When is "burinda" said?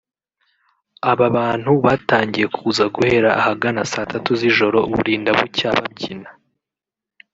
4.93-5.31